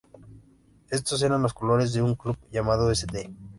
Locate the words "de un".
1.93-2.15